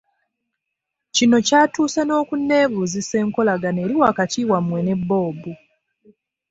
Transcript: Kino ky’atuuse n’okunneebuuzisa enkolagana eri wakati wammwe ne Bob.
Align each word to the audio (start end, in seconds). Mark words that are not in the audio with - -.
Kino 1.15 1.37
ky’atuuse 1.47 2.01
n’okunneebuuzisa 2.05 3.15
enkolagana 3.23 3.79
eri 3.85 3.95
wakati 4.01 4.39
wammwe 4.51 4.79
ne 4.83 4.95
Bob. 5.07 5.39